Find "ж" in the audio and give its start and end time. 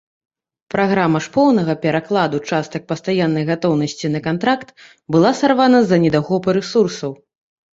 1.25-1.29